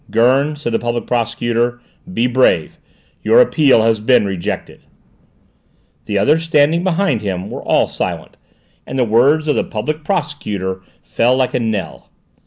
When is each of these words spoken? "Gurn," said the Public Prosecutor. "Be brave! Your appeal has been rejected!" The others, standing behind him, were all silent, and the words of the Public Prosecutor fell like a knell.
"Gurn," 0.09 0.55
said 0.55 0.73
the 0.73 0.79
Public 0.79 1.05
Prosecutor. 1.05 1.79
"Be 2.11 2.25
brave! 2.25 2.79
Your 3.21 3.39
appeal 3.39 3.83
has 3.83 3.99
been 3.99 4.25
rejected!" 4.25 4.81
The 6.05 6.17
others, 6.17 6.41
standing 6.41 6.83
behind 6.83 7.21
him, 7.21 7.51
were 7.51 7.61
all 7.61 7.85
silent, 7.85 8.35
and 8.87 8.97
the 8.97 9.03
words 9.03 9.47
of 9.47 9.53
the 9.55 9.63
Public 9.63 10.03
Prosecutor 10.03 10.81
fell 11.03 11.37
like 11.37 11.53
a 11.53 11.59
knell. 11.59 12.09